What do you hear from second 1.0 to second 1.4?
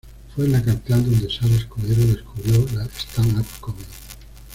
donde